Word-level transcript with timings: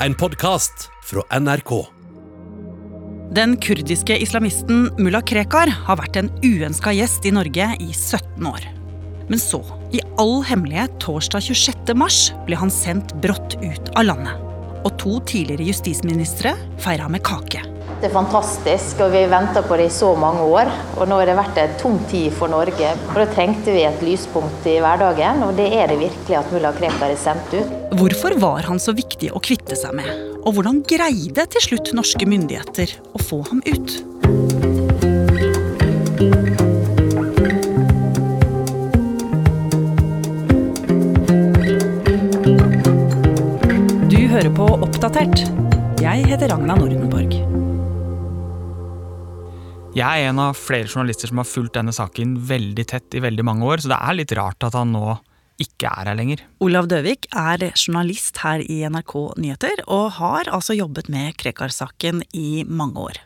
En 0.00 0.14
podkast 0.14 0.90
fra 1.04 1.22
NRK. 1.40 1.70
Den 3.32 3.54
kurdiske 3.56 4.18
islamisten 4.20 4.90
mulla 4.98 5.22
Krekar 5.24 5.70
har 5.72 5.96
vært 5.96 6.18
en 6.20 6.28
uønska 6.44 6.92
gjest 6.92 7.24
i 7.24 7.32
Norge 7.32 7.70
i 7.80 7.88
17 7.94 8.44
år. 8.44 8.66
Men 9.30 9.40
så, 9.40 9.62
i 9.96 10.02
all 10.20 10.42
hemmelighet 10.44 10.98
torsdag 11.00 11.48
26. 11.48 11.94
mars, 11.96 12.18
ble 12.44 12.60
han 12.60 12.72
sendt 12.72 13.16
brått 13.24 13.56
ut 13.62 13.88
av 13.96 14.04
landet. 14.10 14.44
Og 14.84 14.92
to 15.00 15.16
tidligere 15.32 15.70
justisministre 15.70 16.52
feira 16.84 17.08
med 17.08 17.24
kake. 17.24 17.64
Det 17.96 18.10
er 18.10 18.12
fantastisk, 18.12 18.98
og 19.00 19.14
vi 19.14 19.22
venta 19.30 19.62
på 19.64 19.76
det 19.80 19.86
i 19.88 19.92
så 19.92 20.10
mange 20.20 20.44
år. 20.44 20.68
Og 21.00 21.08
nå 21.08 21.16
har 21.16 21.30
det 21.30 21.36
vært 21.38 21.60
en 21.62 21.76
tung 21.80 21.96
tid 22.10 22.28
for 22.36 22.52
Norge. 22.52 22.90
Og 23.08 23.14
Da 23.16 23.24
trengte 23.32 23.72
vi 23.72 23.86
et 23.88 24.02
lyspunkt 24.04 24.68
i 24.68 24.76
hverdagen, 24.84 25.40
og 25.46 25.56
det 25.56 25.70
er 25.72 25.88
det 25.88 25.96
virkelig 26.02 26.36
at 26.36 26.52
mulla 26.52 26.74
Krekar 26.76 27.14
er 27.14 27.16
sendt 27.16 27.56
ut. 27.56 27.72
Hvorfor 27.96 28.36
var 28.42 28.68
han 28.68 28.78
så 28.82 28.92
viktig 28.92 29.32
å 29.32 29.40
kvitte 29.40 29.78
seg 29.80 29.96
med? 29.96 30.12
Og 30.44 30.58
hvordan 30.58 30.82
greide 30.84 31.48
til 31.48 31.64
slutt 31.64 31.94
norske 31.96 32.28
myndigheter 32.28 32.92
å 33.16 33.22
få 33.24 33.40
ham 33.48 33.64
ut? 33.64 33.96
Du 44.12 44.20
hører 44.36 44.52
på 44.52 44.68
Oppdatert. 44.84 45.46
Jeg 46.04 46.28
heter 46.28 46.52
Ragna 46.52 46.76
Nordenborg. 46.76 47.55
Jeg 49.96 50.26
er 50.26 50.28
en 50.28 50.40
av 50.42 50.58
flere 50.60 50.90
journalister 50.90 51.30
som 51.30 51.38
har 51.40 51.46
fulgt 51.48 51.78
denne 51.78 51.92
saken 51.94 52.34
veldig 52.44 52.84
tett 52.90 53.14
i 53.16 53.22
veldig 53.24 53.44
mange 53.48 53.64
år, 53.64 53.80
så 53.80 53.94
det 53.94 53.96
er 53.96 54.16
litt 54.18 54.34
rart 54.36 54.66
at 54.66 54.74
han 54.76 54.90
nå 54.92 55.14
ikke 55.62 55.88
er 55.88 56.10
her 56.10 56.18
lenger. 56.18 56.42
Olav 56.60 56.90
Døvik 56.90 57.24
er 57.32 57.64
journalist 57.70 58.42
her 58.42 58.60
i 58.60 58.82
NRK 58.92 59.14
Nyheter, 59.40 59.80
og 59.88 60.18
har 60.18 60.50
altså 60.52 60.76
jobbet 60.76 61.08
med 61.08 61.38
Krekar-saken 61.40 62.20
i 62.36 62.66
mange 62.68 63.06
år. 63.06 63.22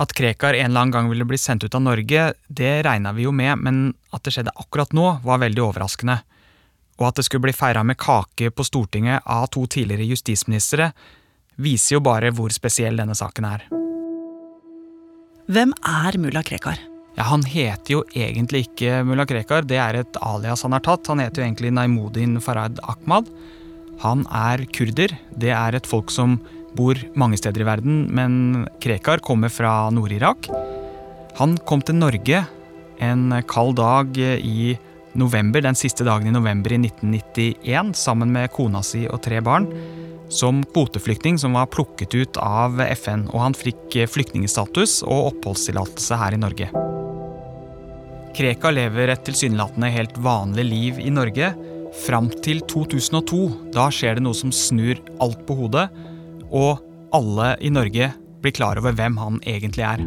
At 0.00 0.16
Krekar 0.16 0.56
en 0.56 0.70
eller 0.70 0.86
annen 0.86 0.96
gang 0.96 1.12
ville 1.12 1.28
bli 1.28 1.36
sendt 1.36 1.68
ut 1.68 1.76
av 1.76 1.84
Norge, 1.84 2.24
det 2.48 2.72
regna 2.88 3.12
vi 3.12 3.28
jo 3.28 3.36
med, 3.36 3.60
men 3.60 3.84
at 4.16 4.24
det 4.24 4.32
skjedde 4.32 4.56
akkurat 4.64 4.96
nå, 4.96 5.06
var 5.28 5.44
veldig 5.44 5.66
overraskende. 5.66 6.22
Og 7.02 7.10
at 7.10 7.20
det 7.20 7.26
skulle 7.28 7.50
bli 7.50 7.56
feira 7.56 7.84
med 7.84 8.00
kake 8.00 8.48
på 8.48 8.64
Stortinget 8.64 9.28
av 9.28 9.50
to 9.52 9.68
tidligere 9.68 10.08
justisministre, 10.08 10.88
viser 11.60 11.98
jo 11.98 12.04
bare 12.08 12.32
hvor 12.32 12.48
spesiell 12.48 12.96
denne 12.96 13.18
saken 13.18 13.52
er. 13.52 13.81
Hvem 15.52 15.72
er 15.84 16.16
mulla 16.16 16.40
Krekar? 16.40 16.78
Ja, 17.12 17.26
Han 17.28 17.42
heter 17.44 17.92
jo 17.92 17.98
egentlig 18.16 18.62
ikke 18.70 19.02
mulla 19.04 19.26
Krekar, 19.28 19.66
det 19.68 19.76
er 19.76 19.98
et 20.00 20.16
alias 20.24 20.62
han 20.64 20.72
har 20.72 20.80
tatt. 20.80 21.10
Han 21.12 21.20
heter 21.20 21.42
jo 21.42 21.44
egentlig 21.44 21.72
Naimudin 21.76 22.38
Farad 22.40 22.80
Ahmad. 22.88 23.28
Han 24.00 24.24
er 24.32 24.64
kurder. 24.72 25.12
Det 25.36 25.50
er 25.52 25.76
et 25.76 25.88
folk 25.88 26.08
som 26.14 26.38
bor 26.72 26.96
mange 27.20 27.36
steder 27.36 27.60
i 27.60 27.68
verden, 27.68 28.06
men 28.08 28.64
Krekar 28.80 29.20
kommer 29.20 29.52
fra 29.52 29.90
Nord-Irak. 29.92 30.48
Han 31.36 31.58
kom 31.68 31.84
til 31.84 32.00
Norge 32.00 32.46
en 33.04 33.28
kald 33.44 33.76
dag 33.76 34.16
i 34.16 34.72
november, 35.12 35.60
den 35.60 35.76
siste 35.76 36.06
dagen 36.08 36.30
i 36.30 36.32
november 36.32 36.72
i 36.72 36.80
1991, 36.80 37.92
sammen 37.98 38.32
med 38.32 38.48
kona 38.56 38.80
si 38.80 39.04
og 39.04 39.20
tre 39.26 39.44
barn, 39.44 39.68
som 40.32 40.62
kvoteflyktning 40.72 41.38
som 41.38 41.56
var 41.58 41.68
plukket 41.72 42.14
ut 42.14 42.38
av 42.40 42.80
FN, 42.80 43.26
og 43.32 43.44
han 43.44 43.56
fikk 43.56 43.98
flyktningstatus 44.10 45.02
og 45.04 45.34
oppholdstillatelse 45.34 46.18
her 46.20 46.36
i 46.36 46.40
Norge. 46.40 46.70
Krekar 48.32 48.72
lever 48.72 49.12
et 49.12 49.24
tilsynelatende 49.26 49.90
helt 49.92 50.16
vanlig 50.24 50.64
liv 50.64 51.00
i 51.04 51.12
Norge, 51.12 51.52
fram 52.06 52.30
til 52.44 52.62
2002. 52.64 53.42
Da 53.74 53.90
skjer 53.92 54.16
det 54.16 54.24
noe 54.24 54.36
som 54.36 54.52
snur 54.54 55.00
alt 55.20 55.44
på 55.48 55.58
hodet, 55.58 55.90
og 56.48 56.80
alle 57.12 57.52
i 57.60 57.72
Norge 57.72 58.08
blir 58.42 58.56
klar 58.56 58.80
over 58.80 58.96
hvem 58.96 59.18
han 59.20 59.36
egentlig 59.44 59.84
er. 59.86 60.06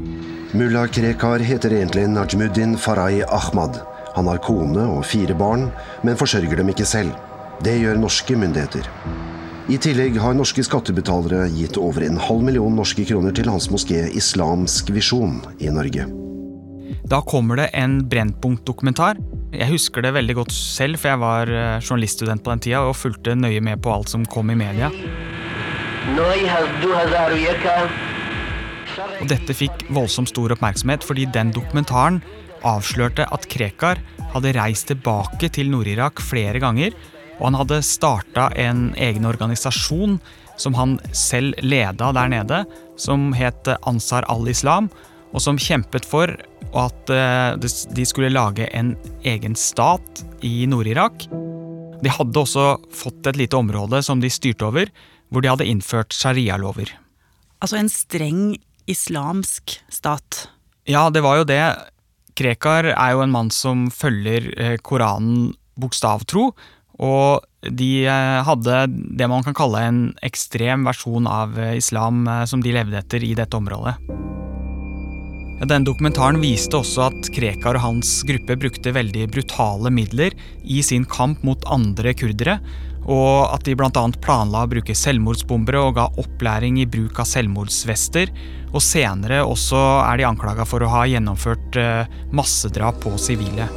Mulla 0.58 0.88
Krekar 0.90 1.44
heter 1.46 1.78
egentlig 1.78 2.08
Najmuddin 2.10 2.76
Farai 2.82 3.22
Ahmad. 3.30 3.78
Han 4.16 4.30
har 4.32 4.42
kone 4.44 4.90
og 4.98 5.06
fire 5.06 5.36
barn, 5.38 5.70
men 6.04 6.18
forsørger 6.20 6.62
dem 6.62 6.74
ikke 6.74 6.88
selv. 6.88 7.14
Det 7.64 7.78
gjør 7.80 8.02
norske 8.02 8.36
myndigheter. 8.40 8.90
I 9.66 9.80
tillegg 9.82 10.20
har 10.22 10.36
norske 10.38 10.62
skattebetalere 10.62 11.48
gitt 11.50 11.80
over 11.82 12.04
en 12.06 12.20
halv 12.22 12.44
million 12.46 12.76
norske 12.78 13.02
kroner 13.10 13.34
til 13.34 13.48
hans 13.50 13.66
moské 13.74 14.04
Islamsk 14.14 14.92
visjon 14.94 15.40
i 15.58 15.72
Norge. 15.74 16.06
Da 17.10 17.18
kommer 17.26 17.58
det 17.58 17.72
en 17.74 17.96
Brennpunkt-dokumentar. 18.06 19.18
Jeg 19.56 19.72
husker 19.72 20.06
det 20.06 20.12
veldig 20.20 20.36
godt 20.38 20.54
selv, 20.54 21.00
for 21.02 21.10
jeg 21.10 21.22
var 21.24 21.50
eh, 21.50 21.80
journaliststudent 21.82 22.46
på 22.46 22.54
den 22.54 22.62
tida 22.62 22.84
og 22.86 22.94
fulgte 23.00 23.34
nøye 23.34 23.64
med 23.66 23.82
på 23.82 23.90
alt 23.90 24.14
som 24.14 24.28
kom 24.30 24.54
i 24.54 24.60
media. 24.60 24.92
Og 29.18 29.26
dette 29.34 29.58
fikk 29.58 29.88
voldsomt 29.90 30.30
stor 30.30 30.54
oppmerksomhet 30.54 31.10
fordi 31.10 31.26
den 31.34 31.50
dokumentaren 31.58 32.22
avslørte 32.66 33.26
at 33.34 33.50
Krekar 33.50 33.98
hadde 34.36 34.54
reist 34.60 34.92
tilbake 34.94 35.50
til 35.58 35.74
Nord-Irak 35.74 36.22
flere 36.22 36.62
ganger, 36.62 36.94
og 37.40 37.50
han 37.50 37.60
hadde 37.60 37.84
starta 37.86 38.50
en 38.60 38.90
egen 38.96 39.28
organisasjon 39.28 40.20
som 40.58 40.76
han 40.78 40.98
selv 41.12 41.58
leda 41.64 42.12
der 42.16 42.32
nede, 42.32 42.64
som 42.98 43.34
het 43.36 43.68
Ansar 43.84 44.28
al-Islam, 44.32 44.88
og 45.36 45.44
som 45.44 45.60
kjempet 45.60 46.08
for 46.08 46.32
at 46.76 47.12
eh, 47.12 47.56
de 47.60 48.06
skulle 48.08 48.32
lage 48.32 48.68
en 48.72 48.94
egen 49.28 49.56
stat 49.60 50.24
i 50.46 50.64
Nord-Irak. 50.72 51.28
De 52.04 52.12
hadde 52.12 52.40
også 52.40 52.76
fått 52.96 53.28
et 53.28 53.40
lite 53.40 53.60
område 53.60 54.02
som 54.06 54.22
de 54.24 54.32
styrte 54.32 54.68
over, 54.68 54.92
hvor 55.30 55.44
de 55.44 55.52
hadde 55.52 55.68
innført 55.68 56.16
sharialover. 56.16 56.94
Altså 57.60 57.80
en 57.80 57.92
streng 57.92 58.56
islamsk 58.88 59.80
stat. 59.92 60.46
Ja, 60.88 61.10
det 61.10 61.24
var 61.26 61.42
jo 61.42 61.50
det. 61.50 61.64
Krekar 62.38 62.92
er 62.94 63.16
jo 63.16 63.24
en 63.24 63.34
mann 63.34 63.52
som 63.52 63.88
følger 63.92 64.52
eh, 64.60 64.76
Koranen 64.84 65.56
bokstavtro, 65.80 66.52
og 67.02 67.46
de 67.66 68.06
eh, 68.06 68.40
hadde 68.46 68.86
det 69.18 69.28
man 69.32 69.44
kan 69.44 69.58
kalle 69.58 69.82
en 69.84 70.00
ekstrem 70.26 70.86
versjon 70.88 71.28
av 71.28 71.58
islam 71.74 72.24
som 72.48 72.64
de 72.64 72.76
levde 72.76 73.00
etter 73.02 73.26
i 73.26 73.34
dette 73.38 73.58
området. 73.58 73.98
Den 75.66 75.86
dokumentaren 75.88 76.42
viste 76.44 76.76
også 76.78 77.06
at 77.08 77.30
Krekar 77.34 77.78
og 77.80 77.86
hans 77.86 78.10
gruppe 78.28 78.58
brukte 78.60 78.92
veldig 78.94 79.30
brutale 79.32 79.92
midler 79.94 80.36
i 80.62 80.82
sin 80.84 81.08
kamp 81.08 81.46
mot 81.48 81.64
andre 81.72 82.12
kurdere, 82.18 82.58
og 83.06 83.54
at 83.54 83.64
de 83.66 83.76
bl.a. 83.78 84.04
planla 84.22 84.66
å 84.66 84.70
bruke 84.70 84.98
selvmordsbombere 84.98 85.82
og 85.88 85.96
ga 85.98 86.10
opplæring 86.22 86.82
i 86.82 86.88
bruk 86.90 87.22
av 87.22 87.30
selvmordsvester. 87.30 88.34
Og 88.74 88.84
senere 88.84 89.46
også 89.46 89.80
er 90.04 90.20
de 90.20 90.28
anklaga 90.28 90.66
for 90.68 90.84
å 90.84 90.92
ha 90.92 91.06
gjennomført 91.08 91.80
massedrap 92.36 93.00
på 93.06 93.16
sivile. 93.22 93.70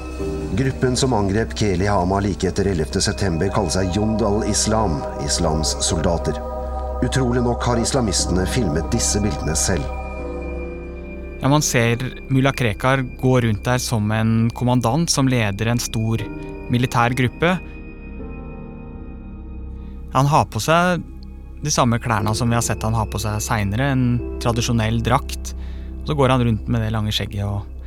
Gruppen 0.56 0.96
som 0.96 1.12
angrep 1.12 1.58
Keli 1.58 1.86
Hama 1.86 2.20
like 2.20 2.48
etter 2.48 2.64
11.9, 2.64 3.50
kaller 3.52 3.72
seg 3.74 3.92
Jund 3.96 4.22
al-Islam, 4.24 4.94
islams 5.26 5.74
soldater. 5.84 6.38
Utrolig 7.04 7.42
nok 7.44 7.66
har 7.68 7.80
islamistene 7.82 8.46
filmet 8.48 8.88
disse 8.92 9.20
bildene 9.20 9.52
selv. 9.56 9.84
Ja, 11.42 11.50
Man 11.52 11.62
ser 11.62 12.00
mulla 12.32 12.54
Krekar 12.56 13.04
gå 13.20 13.34
rundt 13.44 13.64
der 13.64 13.78
som 13.78 14.08
en 14.10 14.48
kommandant 14.50 15.12
som 15.12 15.28
leder 15.28 15.68
en 15.68 15.78
stor 15.78 16.24
militær 16.72 17.12
gruppe. 17.12 17.58
Han 20.16 20.26
har 20.32 20.48
på 20.48 20.64
seg 20.64 21.04
de 21.60 21.70
samme 21.70 22.00
klærne 22.00 22.32
som 22.34 22.48
vi 22.48 22.56
har 22.56 22.64
sett 22.64 22.82
han 22.82 22.96
ha 22.96 23.04
på 23.04 23.20
seg 23.20 23.36
seinere, 23.44 23.92
en 23.92 24.38
tradisjonell 24.40 25.02
drakt. 25.04 25.52
Så 26.08 26.16
går 26.16 26.32
han 26.32 26.44
rundt 26.48 26.72
med 26.72 26.80
det 26.80 26.94
lange 26.94 27.12
skjegget, 27.12 27.44
og 27.44 27.77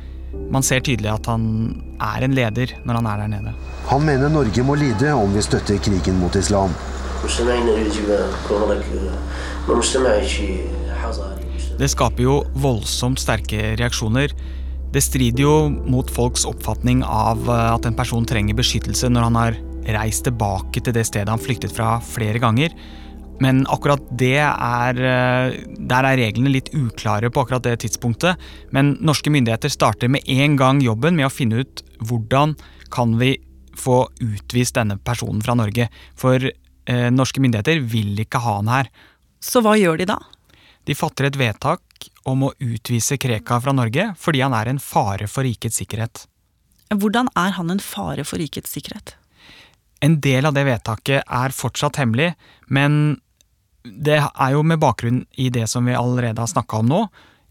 man 0.52 0.64
ser 0.64 0.82
tydelig 0.84 1.10
at 1.12 1.28
han 1.30 1.44
er 2.00 2.24
en 2.26 2.34
leder 2.36 2.74
når 2.86 3.00
han 3.00 3.08
er 3.10 3.22
der 3.22 3.30
nede. 3.32 3.52
Han 3.90 4.04
mener 4.06 4.32
Norge 4.32 4.64
må 4.64 4.76
lide 4.78 5.12
om 5.16 5.34
vi 5.34 5.42
støtter 5.44 5.80
krigen 5.82 6.18
mot 6.20 6.36
islam. 6.36 6.74
Det 11.78 11.90
skaper 11.90 12.22
jo 12.24 12.38
voldsomt 12.64 13.22
sterke 13.22 13.74
reaksjoner. 13.78 14.34
Det 14.92 15.02
strider 15.04 15.44
jo 15.44 15.54
mot 15.70 16.10
folks 16.12 16.44
oppfatning 16.48 17.04
av 17.06 17.46
at 17.48 17.86
en 17.88 17.96
person 17.96 18.26
trenger 18.28 18.58
beskyttelse 18.58 19.08
når 19.08 19.28
han 19.28 19.38
har 19.38 19.60
reist 19.96 20.26
tilbake 20.28 20.82
til 20.82 20.94
det 20.94 21.06
stedet 21.08 21.30
han 21.32 21.42
flyktet 21.42 21.72
fra 21.74 21.96
flere 22.04 22.42
ganger. 22.42 22.74
Men 23.42 23.64
akkurat 23.72 24.02
det 24.18 24.38
er 24.38 24.98
Der 25.02 26.06
er 26.06 26.18
reglene 26.20 26.52
litt 26.52 26.68
uklare 26.76 27.30
på 27.32 27.42
akkurat 27.42 27.64
det 27.66 27.80
tidspunktet. 27.82 28.38
Men 28.70 28.94
norske 29.02 29.32
myndigheter 29.34 29.72
starter 29.72 30.12
med 30.12 30.28
en 30.30 30.54
gang 30.60 30.82
jobben 30.84 31.18
med 31.18 31.26
å 31.26 31.32
finne 31.32 31.64
ut 31.64 31.82
hvordan 32.06 32.54
kan 32.92 33.16
vi 33.18 33.34
få 33.78 34.04
utvist 34.20 34.76
denne 34.76 34.98
personen 34.98 35.42
fra 35.42 35.56
Norge. 35.58 35.88
For 36.18 36.38
eh, 36.44 37.08
norske 37.10 37.40
myndigheter 37.42 37.80
vil 37.80 38.20
ikke 38.22 38.42
ha 38.44 38.58
han 38.60 38.70
her. 38.70 38.92
Så 39.42 39.62
hva 39.64 39.74
gjør 39.78 40.02
de 40.02 40.10
da? 40.12 40.18
De 40.86 40.94
fatter 40.98 41.28
et 41.28 41.38
vedtak 41.38 42.08
om 42.28 42.46
å 42.46 42.52
utvise 42.62 43.18
Krekar 43.20 43.62
fra 43.62 43.74
Norge 43.74 44.12
fordi 44.18 44.42
han 44.42 44.54
er 44.56 44.70
en 44.70 44.82
fare 44.82 45.28
for 45.30 45.46
rikets 45.46 45.80
sikkerhet. 45.82 46.26
Hvordan 46.92 47.30
er 47.38 47.54
han 47.56 47.72
en 47.72 47.82
fare 47.82 48.24
for 48.28 48.42
rikets 48.42 48.74
sikkerhet? 48.74 49.16
En 50.02 50.18
del 50.20 50.46
av 50.48 50.54
det 50.56 50.66
vedtaket 50.66 51.22
er 51.22 51.54
fortsatt 51.54 52.00
hemmelig, 52.00 52.32
men 52.66 53.20
Det 53.84 54.18
er 54.20 54.54
jo 54.54 54.62
med 54.62 54.80
bakgrunn 54.82 55.24
i 55.40 55.48
det 55.50 55.66
som 55.70 55.86
vi 55.86 55.96
allerede 55.98 56.40
har 56.42 56.50
snakka 56.50 56.82
om 56.82 56.90
nå. 56.90 57.00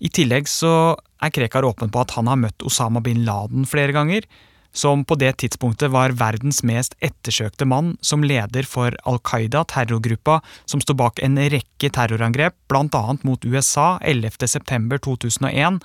I 0.01 0.09
tillegg 0.09 0.47
så 0.49 0.95
er 1.21 1.33
Krekar 1.33 1.65
åpen 1.67 1.91
på 1.93 2.01
at 2.01 2.15
han 2.17 2.29
har 2.31 2.39
møtt 2.39 2.63
Osama 2.65 3.03
bin 3.05 3.25
Laden 3.27 3.67
flere 3.69 3.93
ganger, 3.93 4.25
som 4.73 5.03
på 5.05 5.17
det 5.19 5.33
tidspunktet 5.43 5.91
var 5.91 6.15
verdens 6.15 6.61
mest 6.63 6.95
ettersøkte 7.03 7.67
mann 7.67 7.97
som 8.01 8.23
leder 8.23 8.65
for 8.67 8.95
Al 9.05 9.19
Qaida, 9.19 9.65
terrorgruppa 9.67 10.39
som 10.65 10.81
sto 10.81 10.95
bak 10.97 11.19
en 11.19 11.37
rekke 11.37 11.91
terrorangrep, 11.91 12.55
bl.a. 12.71 13.03
mot 13.27 13.45
USA 13.45 13.97
11.9.2001, 13.99 15.81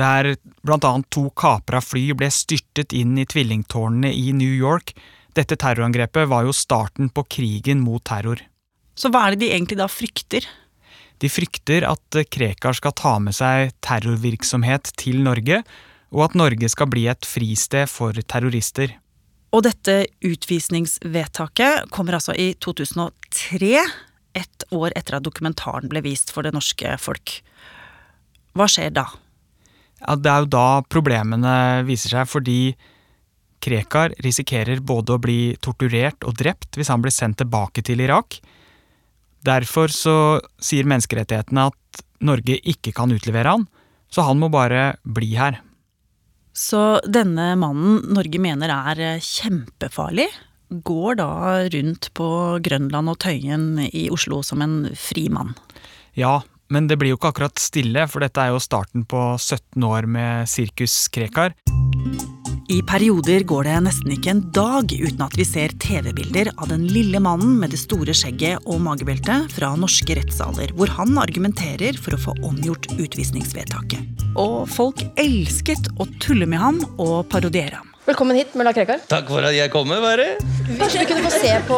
der 0.00 0.32
bl.a. 0.64 0.92
to 1.12 1.28
kapra 1.36 1.82
fly 1.84 2.08
ble 2.16 2.30
styrtet 2.32 2.96
inn 2.96 3.18
i 3.20 3.28
tvillingtårnene 3.28 4.12
i 4.16 4.32
New 4.32 4.54
York. 4.56 4.94
Dette 5.36 5.60
terrorangrepet 5.60 6.28
var 6.28 6.48
jo 6.48 6.56
starten 6.56 7.12
på 7.12 7.28
krigen 7.28 7.84
mot 7.84 8.02
terror. 8.04 8.40
Så 8.98 9.10
hva 9.12 9.26
er 9.26 9.34
det 9.34 9.46
de 9.46 9.52
egentlig 9.54 9.78
da 9.80 9.88
frykter? 9.90 10.46
De 11.22 11.30
frykter 11.30 11.86
at 11.86 12.18
Krekar 12.34 12.76
skal 12.76 12.94
ta 12.98 13.14
med 13.22 13.36
seg 13.36 13.70
terrorvirksomhet 13.84 14.92
til 14.98 15.22
Norge, 15.22 15.62
og 16.12 16.26
at 16.26 16.36
Norge 16.36 16.68
skal 16.68 16.90
bli 16.92 17.06
et 17.10 17.28
fristed 17.28 17.88
for 17.90 18.16
terrorister. 18.28 18.96
Og 19.52 19.64
dette 19.66 20.06
utvisningsvedtaket 20.24 21.90
kommer 21.92 22.16
altså 22.18 22.34
i 22.34 22.52
2003, 22.60 23.74
ett 24.32 24.64
år 24.72 24.94
etter 24.96 25.18
at 25.18 25.26
dokumentaren 25.26 25.90
ble 25.92 26.00
vist 26.04 26.32
for 26.32 26.44
det 26.44 26.54
norske 26.56 26.96
folk. 27.00 27.34
Hva 28.56 28.68
skjer 28.68 28.94
da? 28.96 29.06
Ja, 30.02 30.16
det 30.16 30.30
er 30.32 30.44
jo 30.44 30.50
da 30.54 30.66
problemene 30.90 31.54
viser 31.86 32.16
seg, 32.16 32.30
fordi 32.32 32.74
Krekar 33.62 34.16
risikerer 34.24 34.80
både 34.82 35.14
å 35.14 35.22
bli 35.22 35.54
torturert 35.62 36.24
og 36.26 36.34
drept 36.40 36.74
hvis 36.74 36.90
han 36.90 37.04
blir 37.04 37.14
sendt 37.14 37.38
tilbake 37.44 37.84
til 37.86 38.02
Irak. 38.02 38.40
Derfor 39.42 39.90
så 39.90 40.16
sier 40.62 40.86
menneskerettighetene 40.88 41.68
at 41.72 42.02
Norge 42.22 42.58
ikke 42.62 42.94
kan 42.94 43.10
utlevere 43.14 43.56
han, 43.56 43.66
så 44.12 44.26
han 44.28 44.38
må 44.38 44.50
bare 44.52 44.92
bli 45.02 45.32
her. 45.34 45.58
Så 46.52 47.00
denne 47.08 47.54
mannen 47.58 48.02
Norge 48.12 48.38
mener 48.42 48.70
er 48.74 49.00
eh, 49.00 49.24
kjempefarlig, 49.24 50.28
går 50.84 51.18
da 51.20 51.32
rundt 51.72 52.10
på 52.16 52.28
Grønland 52.64 53.12
og 53.12 53.18
Tøyen 53.24 53.66
i 53.88 54.06
Oslo 54.12 54.42
som 54.44 54.62
en 54.64 54.76
fri 54.96 55.26
mann. 55.32 55.56
Ja, 56.16 56.40
men 56.72 56.88
det 56.88 57.00
blir 57.00 57.12
jo 57.12 57.20
ikke 57.20 57.32
akkurat 57.32 57.60
stille, 57.60 58.06
for 58.08 58.24
dette 58.24 58.40
er 58.40 58.52
jo 58.52 58.62
starten 58.62 59.08
på 59.08 59.32
17 59.40 59.88
år 59.88 60.08
med 60.08 60.48
Sirkus 60.48 61.06
Krekar. 61.12 61.56
I 62.70 62.78
perioder 62.86 63.42
går 63.42 63.66
det 63.66 63.78
nesten 63.86 64.12
ikke 64.14 64.30
en 64.30 64.42
dag 64.54 64.92
uten 64.92 65.22
at 65.24 65.34
vi 65.38 65.46
ser 65.46 65.74
TV-bilder 65.82 66.52
av 66.54 66.70
den 66.70 66.84
lille 66.90 67.18
mannen 67.22 67.56
med 67.58 67.74
det 67.74 67.80
store 67.82 68.14
skjegget 68.14 68.62
og 68.70 68.82
magebeltet 68.84 69.50
fra 69.54 69.72
norske 69.78 70.16
rettssaler, 70.18 70.70
hvor 70.78 70.92
han 70.94 71.18
argumenterer 71.18 71.98
for 71.98 72.14
å 72.14 72.22
få 72.28 72.36
omgjort 72.46 72.86
utvisningsvedtaket. 72.94 74.26
Og 74.38 74.68
folk 74.70 75.02
elsket 75.20 75.90
å 75.98 76.06
tulle 76.22 76.46
med 76.48 76.62
ham 76.62 76.84
og 77.02 77.26
parodiere 77.32 77.82
ham. 77.82 77.91
Velkommen 78.02 78.34
hit, 78.36 78.54
Mulla 78.58 78.72
Krekar. 78.74 78.98
Takk 79.06 79.28
for 79.30 79.44
at 79.46 79.54
jeg 79.54 79.70
kommer, 79.70 80.00
bare. 80.02 80.24
Kanskje 80.74 81.04
vi 81.04 81.06
kunne 81.06 81.22
få 81.22 81.30
se 81.36 81.52
på, 81.68 81.76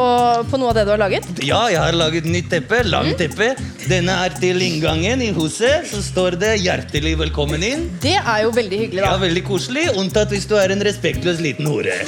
på 0.49 0.61
noe 0.61 0.71
av 0.71 0.79
det 0.79 0.85
du 0.89 0.93
har 0.95 1.03
laget? 1.03 1.27
Ja, 1.45 1.67
jeg 1.69 1.83
har 1.83 1.93
laget 1.93 2.25
nytt 2.25 2.49
teppe. 2.49 2.79
Langt 2.89 3.19
teppe. 3.21 3.51
Denne 3.91 4.17
er 4.25 4.33
til 4.41 4.65
inngangen 4.65 5.21
i 5.21 5.29
huset. 5.37 5.85
Så 5.91 6.01
står 6.07 6.39
det 6.41 6.55
'Hjertelig 6.63 7.19
velkommen 7.21 7.61
inn'. 7.61 7.91
Det 8.01 8.17
er 8.17 8.41
jo 8.47 8.57
veldig 8.57 8.81
hyggelig, 8.87 9.05
da. 9.05 9.13
Ja. 9.13 9.21
Veldig 9.21 9.45
koselig, 9.45 9.85
unntatt 10.01 10.33
hvis 10.33 10.49
du 10.49 10.57
er 10.57 10.73
en 10.73 10.81
respektløs 10.89 11.45
liten 11.45 11.69
hore. 11.69 12.01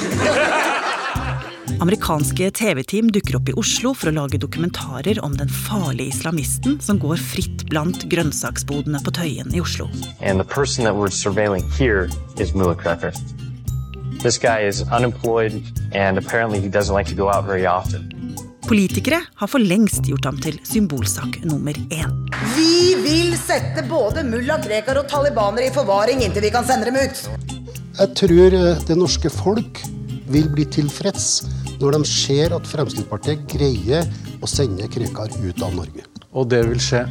Amerikanske 1.77 2.49
TV-team 2.57 3.11
dukker 3.13 3.37
opp 3.37 3.49
i 3.53 3.53
Oslo 3.61 3.93
for 3.93 4.09
å 4.09 4.17
lage 4.17 4.41
dokumentarer 4.41 5.21
om 5.21 5.37
den 5.37 5.51
farlige 5.69 6.09
islamisten 6.15 6.81
som 6.81 6.97
går 6.97 7.21
fritt 7.21 7.67
blant 7.69 8.09
grønnsaksbodene 8.09 8.97
på 9.05 9.13
Tøyen 9.13 9.53
i 9.53 9.61
Oslo. 9.61 9.85
And 10.25 10.41
the 10.41 10.47
person 10.47 10.89
that 10.89 10.95
we're 10.95 11.13
surveilling 11.13 11.69
here 11.77 12.09
is 12.41 12.55
Mullah 12.55 12.81
Cracker. 12.81 13.13
This 14.19 14.37
guy 14.39 14.67
is 14.67 14.83
unemployed, 14.91 15.61
and 15.93 16.17
apparently 16.17 16.59
he 16.59 16.69
doesn't 16.69 16.95
like 16.95 17.07
to 17.09 17.15
go 17.15 17.29
out 17.29 17.45
very 17.45 17.65
often. 17.67 18.09
Politikere 18.67 19.21
har 19.39 19.47
for 19.47 19.63
lengst 19.63 20.07
gjort 20.09 20.25
ham 20.27 20.39
til 20.43 20.57
symbolsak 20.67 21.37
nummer 21.45 21.77
én. 21.93 22.15
Vi 22.55 22.95
vil 23.03 23.35
sette 23.39 23.85
både 23.87 24.25
mulla 24.27 24.57
Krekar 24.63 24.99
og 24.99 25.07
talibanere 25.11 25.69
i 25.69 25.75
forvaring 25.75 26.23
inntil 26.25 26.43
vi 26.43 26.51
kan 26.51 26.65
sende 26.67 26.89
dem 26.89 26.97
ut. 26.97 27.21
Jeg 27.99 28.15
tror 28.19 28.57
eh, 28.57 28.81
det 28.89 28.97
norske 28.97 29.31
folk 29.31 29.83
vil 30.33 30.49
bli 30.51 30.65
tilfreds 30.65 31.45
når 31.77 31.99
de 31.99 32.09
ser 32.09 32.57
at 32.57 32.67
Fremskrittspartiet 32.67 33.45
greier 33.53 34.09
å 34.41 34.49
sende 34.49 34.89
Krekar 34.91 35.31
ut 35.37 35.63
av 35.63 35.77
Norge. 35.77 36.03
Og 36.33 36.49
det 36.51 36.65
vil 36.67 36.81
skje. 36.81 37.05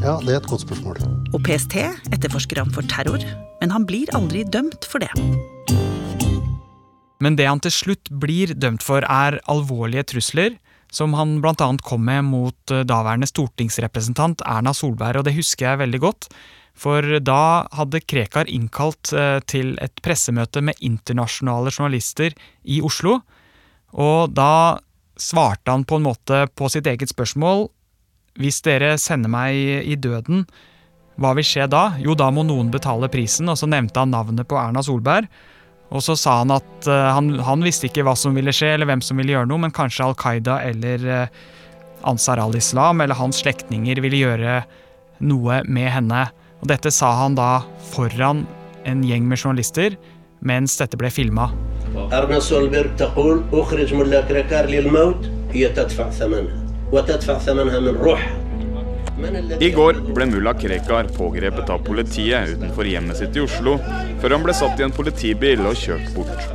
Ja, 0.00 0.16
det 0.22 0.32
er 0.32 0.40
et 0.40 0.48
godt 0.48 0.64
spørsmål. 0.64 1.02
Og 1.34 1.42
PST 1.42 1.76
etterforsker 2.14 2.62
ham 2.62 2.72
for 2.72 2.86
terror, 2.88 3.20
men 3.60 3.74
han 3.74 3.84
blir 3.88 4.14
aldri 4.16 4.46
dømt 4.46 4.86
for 4.88 5.02
det. 5.02 5.12
Men 7.22 7.36
det 7.38 7.48
han 7.48 7.62
til 7.64 7.72
slutt 7.72 8.10
blir 8.12 8.52
dømt 8.54 8.84
for, 8.84 9.04
er 9.04 9.38
alvorlige 9.48 10.04
trusler, 10.12 10.58
som 10.92 11.16
han 11.18 11.40
bl.a. 11.42 11.68
kom 11.84 12.04
med 12.06 12.26
mot 12.28 12.72
eh, 12.72 12.84
daværende 12.86 13.28
stortingsrepresentant 13.28 14.44
Erna 14.46 14.74
Solberg, 14.76 15.20
og 15.20 15.26
det 15.26 15.36
husker 15.36 15.70
jeg 15.70 15.82
veldig 15.82 16.02
godt. 16.04 16.28
For 16.76 17.18
da 17.24 17.66
hadde 17.72 18.02
Krekar 18.04 18.50
innkalt 18.52 19.12
eh, 19.16 19.40
til 19.48 19.74
et 19.82 19.96
pressemøte 20.04 20.62
med 20.64 20.78
internasjonale 20.84 21.72
journalister 21.72 22.36
i 22.64 22.82
Oslo, 22.84 23.20
og 23.96 24.36
da 24.36 24.78
svarte 25.16 25.72
han 25.72 25.86
på 25.88 25.96
en 25.96 26.06
måte 26.10 26.44
på 26.52 26.68
sitt 26.68 26.84
eget 26.90 27.08
spørsmål 27.08 27.70
Hvis 28.36 28.58
dere 28.66 28.98
sender 29.00 29.30
meg 29.32 29.56
i 29.88 29.94
døden, 29.96 30.42
hva 31.16 31.30
vil 31.38 31.46
skje 31.48 31.64
da? 31.72 31.94
Jo, 31.96 32.12
da 32.12 32.28
må 32.28 32.44
noen 32.44 32.68
betale 32.68 33.08
prisen, 33.08 33.48
og 33.48 33.56
så 33.56 33.68
nevnte 33.70 34.02
han 34.02 34.12
navnet 34.12 34.44
på 34.48 34.58
Erna 34.60 34.82
Solberg. 34.84 35.30
Og 35.91 36.03
så 36.05 36.15
sa 36.15 36.37
han 36.39 36.53
at 36.55 36.87
eh, 36.87 37.07
han, 37.15 37.33
han 37.43 37.65
visste 37.65 37.89
ikke 37.89 38.05
hva 38.07 38.15
som 38.15 38.37
ville 38.37 38.53
skje, 38.55 38.75
eller 38.75 38.87
hvem 38.89 39.03
som 39.03 39.19
ville 39.19 39.35
gjøre 39.35 39.49
noe, 39.49 39.61
men 39.65 39.75
kanskje 39.75 40.05
Al 40.07 40.15
Qaida 40.19 40.61
eller 40.63 41.03
eh, 41.07 41.41
Ansar 42.07 42.39
al-Islam 42.41 43.03
eller 43.03 43.19
hans 43.19 43.43
slektninger 43.43 43.99
ville 44.01 44.23
gjøre 44.23 44.61
noe 45.21 45.61
med 45.67 45.91
henne. 45.93 46.23
Og 46.61 46.69
dette 46.71 46.93
sa 46.93 47.11
han 47.19 47.35
da 47.37 47.61
foran 47.91 48.45
en 48.89 49.03
gjeng 49.05 49.27
med 49.29 49.37
journalister 49.37 49.97
mens 50.41 50.79
dette 50.79 50.97
ble 50.97 51.11
filma. 51.13 51.51
أرنا 51.91 52.39
سولبرغ 52.39 52.95
تقول 52.97 53.43
i 59.16 59.70
går 59.72 60.02
ble 60.12 60.26
mulla 60.28 60.52
Krekar 60.56 61.08
pågrepet 61.16 61.70
av 61.72 61.84
politiet 61.86 62.50
utenfor 62.52 62.88
hjemmet 62.88 63.16
sitt 63.16 63.36
i 63.36 63.44
Oslo, 63.46 63.78
før 64.20 64.36
han 64.36 64.44
ble 64.44 64.54
satt 64.56 64.80
i 64.80 64.84
en 64.84 64.92
politibil 64.92 65.64
og 65.64 65.78
kjørt 65.80 66.10
bort. 66.16 66.50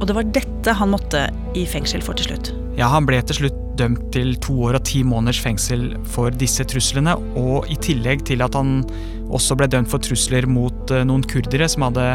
Og 0.00 0.06
det 0.06 0.16
var 0.16 0.28
dette 0.38 0.74
han 0.78 0.92
måtte 0.94 1.26
i 1.58 1.66
fengsel 1.68 2.04
for 2.04 2.16
til 2.16 2.30
slutt. 2.30 2.52
Ja, 2.78 2.88
han 2.92 3.08
ble 3.08 3.18
til 3.26 3.42
slutt 3.42 3.58
dømt 3.80 4.06
til 4.14 4.34
to 4.44 4.54
år 4.68 4.78
og 4.78 4.86
ti 4.86 5.02
måneders 5.06 5.40
fengsel 5.42 5.90
for 6.14 6.30
disse 6.30 6.64
truslene, 6.68 7.16
og 7.38 7.66
i 7.72 7.78
tillegg 7.82 8.22
til 8.28 8.44
at 8.44 8.54
han 8.56 8.84
også 9.30 9.56
ble 9.58 9.68
dømt 9.70 9.90
for 9.90 10.02
trusler 10.04 10.46
mot 10.50 10.94
eh, 10.94 11.04
noen 11.06 11.24
kurdere 11.26 11.68
som 11.70 11.88
hadde 11.88 12.06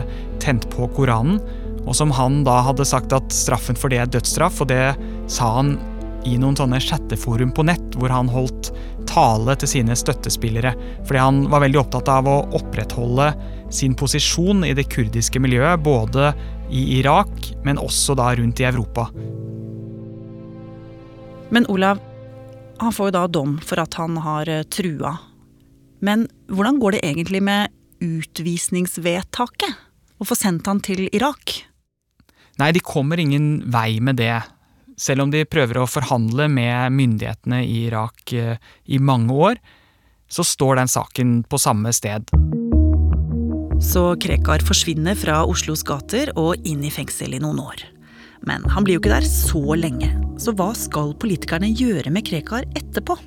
tent 0.43 0.67
på 0.73 0.87
Koranen, 0.95 1.41
og 1.85 1.93
som 1.97 2.13
han 2.15 2.43
da 2.47 2.61
hadde 2.65 2.87
sagt 2.87 3.13
at 3.13 3.33
straffen 3.33 3.77
for 3.77 3.93
det 3.93 3.99
er 4.01 4.09
dødsstraff, 4.09 4.63
og 4.63 4.71
det 4.71 4.95
sa 5.31 5.51
han 5.59 5.75
i 6.25 6.35
noen 6.41 6.57
sånne 6.57 6.79
chatteforum 6.81 7.51
på 7.55 7.65
nett, 7.67 7.95
hvor 7.99 8.11
han 8.13 8.29
holdt 8.31 8.71
tale 9.09 9.55
til 9.61 9.69
sine 9.69 9.95
støttespillere, 9.97 10.73
fordi 11.05 11.21
han 11.21 11.43
var 11.51 11.63
veldig 11.65 11.81
opptatt 11.83 12.09
av 12.11 12.29
å 12.29 12.39
opprettholde 12.57 13.29
sin 13.73 13.95
posisjon 13.97 14.65
i 14.67 14.73
det 14.77 14.87
kurdiske 14.91 15.41
miljøet, 15.41 15.83
både 15.85 16.31
i 16.73 16.99
Irak, 16.99 17.51
men 17.65 17.81
også 17.81 18.17
da 18.17 18.31
rundt 18.37 18.61
i 18.61 18.67
Europa. 18.67 19.07
Men 21.53 21.67
Olav, 21.69 22.01
han 22.81 22.93
får 22.93 23.11
jo 23.11 23.15
da 23.15 23.27
dom 23.31 23.57
for 23.63 23.79
at 23.79 23.95
han 23.99 24.17
har 24.25 24.49
eh, 24.51 24.65
trua. 24.67 25.13
Men 26.03 26.25
hvordan 26.51 26.81
går 26.81 26.97
det 26.97 27.05
egentlig 27.05 27.41
med 27.45 27.71
utvisningsvedtaket? 28.03 29.81
Å 30.15 30.25
få 30.27 30.35
sendt 30.37 30.67
han 30.69 30.81
til 30.83 31.05
Irak? 31.11 31.53
Nei, 32.59 32.71
de 32.71 32.81
kommer 32.83 33.19
ingen 33.19 33.65
vei 33.71 33.99
med 34.03 34.19
det. 34.19 34.37
Selv 34.95 35.25
om 35.25 35.31
de 35.31 35.43
prøver 35.47 35.81
å 35.81 35.89
forhandle 35.89 36.47
med 36.51 36.93
myndighetene 36.95 37.61
i 37.67 37.85
Irak 37.89 38.31
eh, 38.33 38.55
i 38.87 38.99
mange 38.99 39.35
år, 39.35 39.59
så 40.31 40.45
står 40.47 40.79
den 40.79 40.91
saken 40.91 41.41
på 41.49 41.59
samme 41.61 41.91
sted. 41.93 42.31
Så 43.83 44.05
Krekar 44.23 44.63
forsvinner 44.65 45.17
fra 45.19 45.41
Oslos 45.45 45.83
gater 45.85 46.31
og 46.39 46.63
inn 46.67 46.85
i 46.87 46.93
fengsel 46.93 47.35
i 47.35 47.41
noen 47.43 47.59
år. 47.59 47.83
Men 48.47 48.63
han 48.71 48.85
blir 48.85 48.97
jo 48.97 49.03
ikke 49.03 49.17
der 49.17 49.27
så 49.27 49.75
lenge, 49.77 50.13
så 50.39 50.53
hva 50.55 50.71
skal 50.77 51.15
politikerne 51.19 51.71
gjøre 51.75 52.13
med 52.13 52.25
Krekar 52.27 52.67
etterpå? 52.77 53.17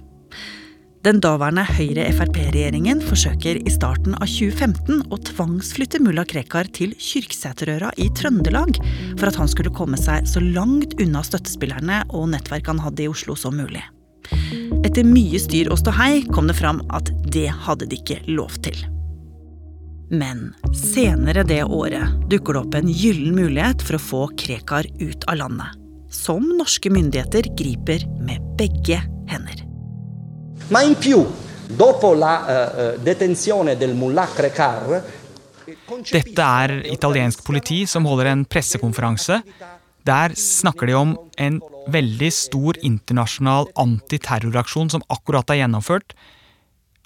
Den 1.07 1.21
daværende 1.23 1.63
Høyre-Frp-regjeringen 1.63 2.99
forsøker 3.07 3.61
i 3.63 3.71
starten 3.71 4.17
av 4.19 4.27
2015 4.27 5.05
å 5.15 5.19
tvangsflytte 5.29 6.01
mulla 6.03 6.25
Krekar 6.27 6.67
til 6.75 6.97
Kyrksæterøra 6.99 7.93
i 8.03 8.09
Trøndelag, 8.19 8.81
for 9.15 9.31
at 9.31 9.39
han 9.39 9.51
skulle 9.51 9.71
komme 9.75 10.01
seg 10.01 10.27
så 10.27 10.43
langt 10.43 10.97
unna 10.99 11.23
støttespillerne 11.23 12.01
og 12.09 12.33
nettverket 12.33 12.73
han 12.75 12.83
hadde 12.83 13.07
i 13.07 13.13
Oslo 13.13 13.39
som 13.39 13.55
mulig. 13.61 13.85
etter 14.85 15.07
mye 15.07 15.39
styr 15.39 15.71
og 15.71 15.79
ståhei 15.81 16.25
kom 16.35 16.49
det 16.51 16.57
fram 16.59 16.81
at 16.95 17.11
det 17.31 17.47
hadde 17.49 17.87
de 17.87 17.99
ikke 18.01 18.19
lov 18.27 18.59
til. 18.67 18.77
Men 20.11 20.55
senere 20.75 21.45
det 21.47 21.63
året 21.65 22.27
dukker 22.33 22.57
det 22.57 22.65
opp 22.65 22.75
en 22.81 22.91
gyllen 22.91 23.37
mulighet 23.37 23.85
for 23.85 23.99
å 23.99 24.03
få 24.03 24.23
Krekar 24.41 24.91
ut 24.99 25.29
av 25.29 25.41
landet. 25.45 25.79
Som 26.11 26.51
norske 26.59 26.91
myndigheter 26.91 27.53
griper 27.55 28.07
med 28.25 28.43
begge 28.59 29.03
hender. 29.29 29.68
Ma 30.69 30.83
in 30.83 30.99
più, 30.99 31.25
dopo 31.67 32.13
la 32.13 32.95
uh, 32.95 32.99
detenzione 33.01 33.77
del 33.79 33.95
mullah 33.95 34.29
Krekar 34.29 35.05
Dette 36.11 36.45
er 36.45 36.73
italiensk 36.93 37.43
politi 37.45 37.87
som 37.89 38.05
holder 38.09 38.31
en 38.33 38.45
pressekonferanse. 38.45 39.41
Der 40.05 40.33
snakker 40.37 40.89
de 40.89 40.95
om 40.97 41.15
en 41.37 41.59
veldig 41.93 42.31
stor 42.33 42.77
internasjonal 42.85 43.69
antiterroraksjon 43.81 44.93
som 44.93 45.05
akkurat 45.13 45.49
er 45.53 45.63
gjennomført. 45.63 46.13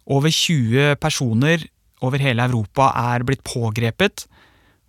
Over 0.07 0.31
20 0.31 0.99
personer 1.03 1.67
over 2.03 2.23
hele 2.23 2.47
Europa 2.47 2.91
er 3.15 3.27
blitt 3.27 3.43
pågrepet. 3.47 4.27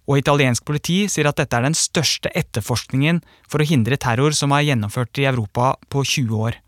Og 0.09 0.19
italiensk 0.19 0.65
politi 0.65 1.03
sier 1.09 1.29
at 1.29 1.37
dette 1.41 1.57
er 1.57 1.65
den 1.65 1.77
største 1.77 2.33
etterforskningen 2.33 3.21
for 3.49 3.61
å 3.61 3.69
hindre 3.69 4.01
terror 4.01 4.33
som 4.37 4.53
er 4.53 4.65
gjennomført 4.69 5.21
i 5.21 5.29
Europa 5.29 5.75
på 5.89 6.05
20 6.05 6.45
år. 6.49 6.61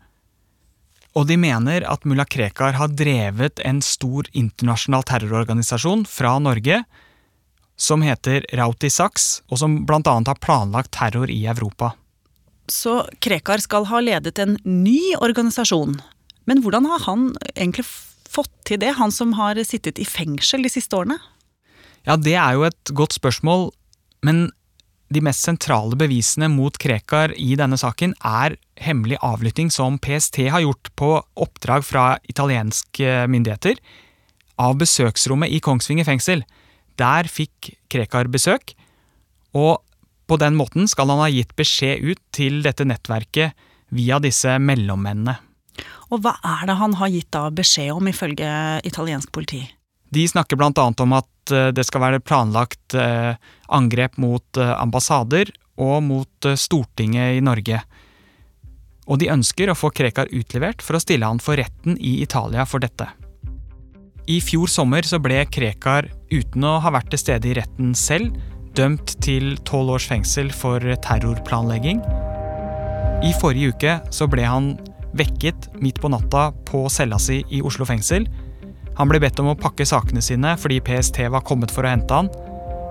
Og 1.16 1.24
de 1.30 1.38
mener 1.40 1.86
at 1.88 2.04
mulla 2.04 2.26
Krekar 2.28 2.76
har 2.76 2.92
drevet 2.92 3.62
en 3.64 3.80
stor 3.84 4.28
internasjonal 4.36 5.06
terrororganisasjon 5.08 6.04
fra 6.08 6.34
Norge 6.44 6.82
som 7.76 8.02
heter 8.04 8.44
Rauti 8.56 8.90
Sachs, 8.92 9.42
og 9.52 9.60
som 9.60 9.78
bl.a. 9.88 10.00
har 10.02 10.40
planlagt 10.40 10.94
terror 10.96 11.30
i 11.32 11.42
Europa. 11.48 11.92
Så 12.72 13.04
Krekar 13.22 13.62
skal 13.64 13.86
ha 13.88 14.00
ledet 14.00 14.38
en 14.42 14.56
ny 14.64 15.14
organisasjon. 15.20 15.98
Men 16.48 16.62
hvordan 16.64 16.88
har 16.88 17.04
han 17.06 17.30
egentlig 17.54 17.86
fått 17.86 18.52
til 18.68 18.80
det, 18.82 18.96
han 18.98 19.12
som 19.12 19.36
har 19.38 19.60
sittet 19.64 20.00
i 20.02 20.08
fengsel 20.08 20.66
de 20.66 20.72
siste 20.72 20.96
årene? 20.96 21.18
Ja, 22.06 22.16
det 22.16 22.36
er 22.38 22.56
jo 22.56 22.66
et 22.68 22.94
godt 22.96 23.16
spørsmål, 23.16 23.70
men 24.26 24.48
de 25.12 25.22
mest 25.22 25.44
sentrale 25.46 25.96
bevisene 25.98 26.48
mot 26.50 26.74
Krekar 26.82 27.34
i 27.38 27.54
denne 27.58 27.78
saken 27.78 28.14
er 28.26 28.56
hemmelig 28.82 29.20
avlytting 29.24 29.70
som 29.72 30.00
PST 30.02 30.40
har 30.50 30.64
gjort 30.64 30.90
på 30.98 31.10
oppdrag 31.38 31.86
fra 31.86 32.06
italienske 32.26 33.26
myndigheter 33.30 33.78
av 34.58 34.76
besøksrommet 34.80 35.52
i 35.52 35.60
Kongsvinger 35.62 36.08
fengsel. 36.08 36.42
Der 36.98 37.28
fikk 37.30 37.74
Krekar 37.92 38.30
besøk, 38.32 38.74
og 39.54 39.84
på 40.26 40.38
den 40.42 40.56
måten 40.58 40.88
skal 40.90 41.12
han 41.12 41.22
ha 41.22 41.30
gitt 41.30 41.54
beskjed 41.58 42.02
ut 42.02 42.22
til 42.34 42.62
dette 42.64 42.86
nettverket 42.88 43.54
via 43.94 44.18
disse 44.18 44.56
mellommennene. 44.58 45.36
Og 46.10 46.22
hva 46.24 46.36
er 46.42 46.66
det 46.66 46.76
han 46.80 46.96
har 46.98 47.12
gitt 47.12 47.30
da 47.34 47.46
beskjed 47.54 47.94
om, 47.94 48.08
ifølge 48.10 48.50
italiensk 48.86 49.30
politi? 49.34 49.62
De 50.10 50.24
snakker 50.26 50.58
blant 50.58 50.78
annet 50.78 51.02
om 51.02 51.14
at 51.18 51.28
eh, 51.54 51.70
det 51.74 51.86
skal 51.86 52.02
være 52.04 52.22
planlagt 52.24 52.96
eh, 52.98 53.36
angrep 53.74 54.18
mot 54.22 54.60
eh, 54.60 54.72
ambassader 54.76 55.52
og 55.76 56.00
mot 56.06 56.48
Stortinget 56.56 57.36
i 57.36 57.44
Norge. 57.44 57.82
Og 59.06 59.20
de 59.20 59.30
ønsker 59.30 59.70
å 59.70 59.76
få 59.78 59.92
Krekar 59.94 60.30
utlevert 60.34 60.82
for 60.82 60.96
å 60.96 61.02
stille 61.02 61.28
han 61.28 61.42
for 61.42 61.58
retten 61.60 61.98
i 62.00 62.18
Italia 62.24 62.64
for 62.66 62.82
dette. 62.82 63.06
I 64.26 64.40
fjor 64.42 64.66
sommer 64.72 65.06
så 65.06 65.20
ble 65.22 65.44
Krekar, 65.52 66.08
uten 66.32 66.64
å 66.66 66.78
ha 66.82 66.90
vært 66.96 67.12
til 67.12 67.22
stede 67.22 67.52
i 67.52 67.54
retten 67.60 67.92
selv, 67.94 68.34
dømt 68.76 69.14
til 69.22 69.54
tolv 69.68 69.94
års 69.94 70.08
fengsel 70.10 70.50
for 70.52 70.82
terrorplanlegging. 71.04 72.00
I 73.24 73.30
forrige 73.40 73.76
uke 73.76 73.94
så 74.12 74.26
ble 74.28 74.44
han 74.44 74.74
vekket 75.16 75.70
midt 75.80 76.00
på 76.02 76.10
natta 76.12 76.50
på 76.68 76.84
cella 76.92 77.18
si 77.22 77.40
i 77.54 77.62
Oslo 77.64 77.86
fengsel. 77.88 78.26
Han 78.96 79.10
ble 79.10 79.20
bedt 79.20 79.40
om 79.42 79.50
å 79.52 79.58
pakke 79.58 79.86
sakene 79.88 80.22
sine 80.24 80.54
fordi 80.60 80.80
PST 80.84 81.20
var 81.32 81.44
kommet 81.46 81.72
for 81.74 81.84
å 81.84 81.92
hente 81.92 82.16
han. 82.16 82.30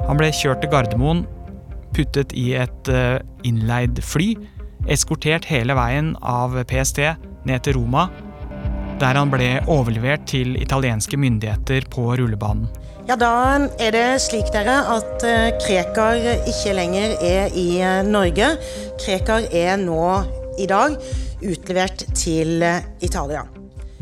Han 0.05 0.19
ble 0.19 0.29
kjørt 0.35 0.61
til 0.61 0.69
Gardermoen, 0.73 1.23
puttet 1.95 2.35
i 2.37 2.51
et 2.59 2.91
eh, 2.91 3.17
innleid 3.47 4.01
fly, 4.05 4.35
eskortert 4.91 5.47
hele 5.49 5.73
veien 5.77 6.13
av 6.21 6.57
PST 6.69 7.01
ned 7.47 7.65
til 7.65 7.79
Roma 7.79 8.09
der 8.99 9.17
han 9.19 9.31
ble 9.31 9.49
overlevert 9.71 10.23
til 10.29 10.55
italienske 10.61 11.17
myndigheter 11.19 11.87
på 11.91 12.13
rullebanen. 12.15 12.69
Ja, 13.05 13.17
Da 13.19 13.59
er 13.77 13.91
det 13.93 14.21
slik 14.23 14.47
dere 14.53 14.79
at 14.95 15.25
eh, 15.27 15.51
Krekar 15.61 16.17
ikke 16.49 16.73
lenger 16.73 17.17
er 17.21 17.53
i 17.53 17.67
eh, 17.81 18.01
Norge. 18.07 18.55
Krekar 19.03 19.45
er 19.51 19.75
nå 19.77 20.23
i 20.57 20.65
dag 20.71 20.95
utlevert 21.43 22.07
til 22.15 22.63
Italia. 23.03 23.43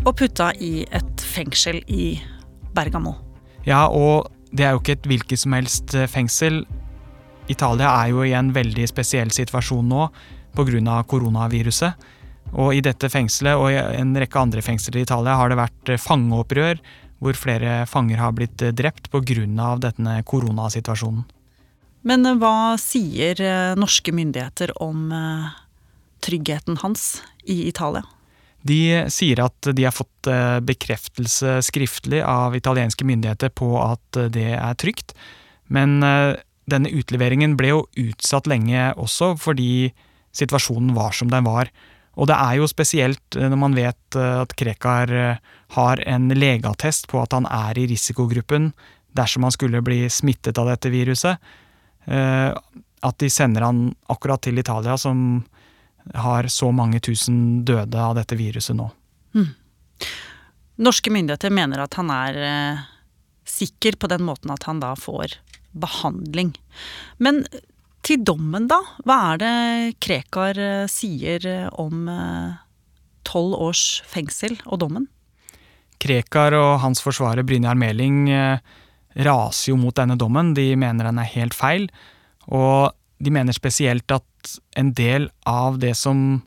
Og 0.03 0.15
putta 0.19 0.51
i 0.59 0.83
et 0.91 1.21
fengsel 1.23 1.79
i 1.87 2.17
Bergamo. 2.75 3.13
Ja, 3.63 3.85
og 3.87 4.27
det 4.51 4.65
er 4.67 4.73
jo 4.75 4.81
ikke 4.81 4.97
et 4.97 5.07
hvilket 5.07 5.39
som 5.39 5.55
helst 5.55 5.95
fengsel. 6.11 6.65
Italia 7.47 7.91
er 8.01 8.11
jo 8.11 8.25
i 8.27 8.33
en 8.35 8.51
veldig 8.55 8.87
spesiell 8.91 9.31
situasjon 9.31 9.87
nå 9.87 10.09
pga. 10.55 11.03
koronaviruset. 11.07 11.93
Og 12.53 12.75
i 12.75 12.81
dette 12.85 13.09
fengselet 13.09 13.57
og 13.57 13.71
i 13.71 13.79
en 13.79 14.13
rekke 14.19 14.39
andre 14.39 14.61
fengsler 14.61 14.99
i 14.99 15.05
Italia 15.07 15.37
har 15.39 15.49
det 15.49 15.57
vært 15.57 15.89
eh, 15.89 16.01
fangeopprør, 16.01 16.81
hvor 17.23 17.39
flere 17.39 17.85
fanger 17.89 18.19
har 18.19 18.33
blitt 18.35 18.61
eh, 18.61 18.73
drept 18.75 19.09
pga. 19.09 19.77
denne 19.79 20.23
koronasituasjonen. 20.23 21.23
Men 22.03 22.25
eh, 22.25 22.35
hva 22.37 22.75
sier 22.77 23.39
norske 23.79 24.11
myndigheter 24.11 24.75
om 24.83 25.09
tryggheten 26.21 26.77
hans 26.83 27.23
i 27.45 27.67
Italia? 27.67 28.03
De 28.63 29.03
sier 29.11 29.41
at 29.43 29.69
de 29.75 29.83
har 29.83 29.91
fått 29.91 30.29
bekreftelse 30.63 31.57
skriftlig 31.67 32.21
av 32.23 32.55
italienske 32.55 33.03
myndigheter 33.03 33.51
på 33.51 33.73
at 33.81 34.19
det 34.31 34.53
er 34.55 34.77
trygt. 34.79 35.11
Men 35.67 35.99
denne 35.99 36.91
utleveringen 36.95 37.57
ble 37.59 37.73
jo 37.73 37.81
utsatt 37.99 38.47
lenge 38.47 38.93
også 38.95 39.33
fordi 39.41 39.91
situasjonen 40.35 40.93
var 40.95 41.15
som 41.15 41.31
den 41.31 41.45
var. 41.47 41.71
Og 42.13 42.29
det 42.29 42.37
er 42.37 42.59
jo 42.59 42.69
spesielt 42.69 43.37
eh, 43.37 43.49
når 43.49 43.59
man 43.59 43.77
vet 43.77 44.17
eh, 44.19 44.41
at 44.43 44.53
Krekar 44.57 45.13
eh, 45.17 45.53
har 45.77 46.03
en 46.09 46.29
legeattest 46.33 47.09
på 47.11 47.21
at 47.23 47.33
han 47.33 47.47
er 47.49 47.79
i 47.79 47.87
risikogruppen 47.89 48.71
dersom 49.17 49.45
han 49.45 49.53
skulle 49.53 49.81
bli 49.85 50.05
smittet 50.13 50.57
av 50.61 50.69
dette 50.71 50.89
viruset. 50.89 51.37
At 52.09 53.17
de 53.21 53.27
sender 53.29 53.61
han 53.61 53.83
akkurat 54.09 54.41
til 54.41 54.57
Italia, 54.57 54.95
som 54.97 55.43
har 56.13 56.47
så 56.51 56.71
mange 56.75 56.99
tusen 57.03 57.63
døde 57.65 57.99
av 57.99 58.17
dette 58.17 58.37
viruset 58.39 58.75
nå. 58.77 58.89
Mm. 59.37 59.51
Norske 60.83 61.13
myndigheter 61.13 61.53
mener 61.53 61.83
at 61.83 61.95
han 61.99 62.09
er 62.11 62.39
sikker 63.47 63.97
på 63.99 64.09
den 64.11 64.23
måten 64.25 64.51
at 64.53 64.65
han 64.67 64.81
da 64.81 64.93
får 64.99 65.37
behandling. 65.73 66.53
Men 67.17 67.43
til 68.03 68.23
dommen, 68.25 68.67
da. 68.67 68.81
Hva 69.07 69.17
er 69.33 69.41
det 69.41 69.55
Krekar 70.03 70.59
eh, 70.59 70.91
sier 70.91 71.47
om 71.71 72.03
om 72.03 72.09
eh, 72.11 72.55
tolv 73.23 73.55
års 73.55 74.01
fengsel 74.09 74.57
og 74.65 74.81
dommen? 74.83 75.07
Krekar 76.03 76.55
og 76.57 76.81
hans 76.83 76.99
forsvarer 76.99 77.45
Brynjar 77.47 77.77
Meling 77.79 78.25
raser 79.15 79.69
jo 79.71 79.77
mot 79.79 79.95
denne 79.95 80.17
dommen. 80.19 80.51
De 80.57 80.73
mener 80.75 81.07
den 81.07 81.21
er 81.21 81.29
helt 81.31 81.55
feil. 81.55 81.87
Og 82.51 82.91
de 83.23 83.31
mener 83.31 83.55
spesielt 83.55 84.11
at 84.11 84.25
en 84.79 84.91
del 84.97 85.29
av 85.49 85.79
det 85.81 85.93
som 85.99 86.41